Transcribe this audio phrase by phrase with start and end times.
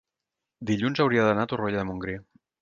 [0.69, 2.17] dilluns hauria d'anar a Torroella de Montgrí.